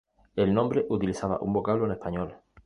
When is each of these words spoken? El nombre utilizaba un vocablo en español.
El 0.35 0.51
nombre 0.55 0.83
utilizaba 0.89 1.37
un 1.41 1.53
vocablo 1.53 1.85
en 1.85 1.91
español. 1.91 2.35